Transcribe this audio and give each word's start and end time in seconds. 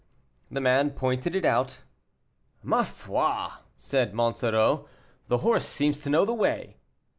The 0.49 0.59
man 0.61 0.89
pointed 0.93 1.35
it 1.35 1.45
out. 1.45 1.81
"Ma 2.63 2.81
foi!" 2.81 3.49
said 3.77 4.15
Monsoreau, 4.15 4.87
"the 5.27 5.37
horse 5.37 5.67
seems 5.67 5.99
to 5.99 6.09
know 6.09 6.25
the 6.25 6.33
way." 6.33 6.77